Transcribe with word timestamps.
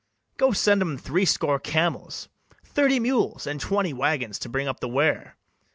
Go 0.37 0.51
send 0.51 0.81
'em 0.81 0.97
threescore 0.97 1.59
camels, 1.59 2.27
thirty 2.65 2.99
mules, 2.99 3.45
And 3.45 3.61
twenty 3.61 3.93
waggons, 3.93 4.39
to 4.39 4.49
bring 4.49 4.67
up 4.67 4.79
the 4.79 4.89
ware. 4.89 5.37